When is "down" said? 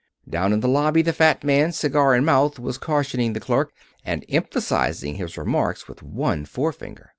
0.27-0.51